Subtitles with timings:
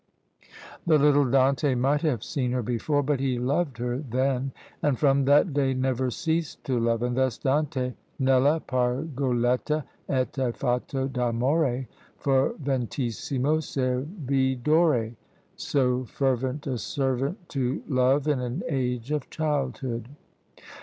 [0.87, 5.25] The little Dante might have seen her before, but he loved her then, and from
[5.25, 11.87] that day never ceased to love; and thus Dante nella pargoletta età fatto d'amore
[12.19, 15.11] ferventissimo servidore;
[15.55, 20.07] so fervent a servant to love in an age of childhood!